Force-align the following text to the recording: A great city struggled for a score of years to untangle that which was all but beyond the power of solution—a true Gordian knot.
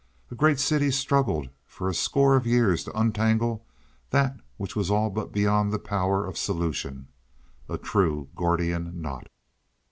A 0.31 0.35
great 0.35 0.59
city 0.59 0.89
struggled 0.89 1.49
for 1.67 1.87
a 1.87 1.93
score 1.93 2.35
of 2.35 2.47
years 2.47 2.83
to 2.85 2.99
untangle 2.99 3.67
that 4.09 4.35
which 4.57 4.75
was 4.75 4.89
all 4.89 5.11
but 5.11 5.31
beyond 5.31 5.71
the 5.71 5.77
power 5.77 6.25
of 6.25 6.39
solution—a 6.39 7.77
true 7.77 8.27
Gordian 8.35 8.99
knot. 8.99 9.27